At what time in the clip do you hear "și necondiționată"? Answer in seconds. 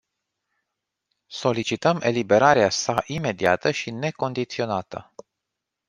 3.71-5.13